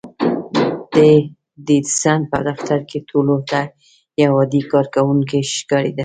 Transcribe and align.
دی 0.93 1.13
د 1.65 1.67
ايډېسن 1.77 2.21
په 2.31 2.37
دفتر 2.47 2.79
کې 2.89 2.97
ټولو 3.09 3.35
ته 3.49 3.61
يو 4.23 4.31
عادي 4.41 4.61
کارکوونکی 4.71 5.39
ښکارېده. 5.55 5.99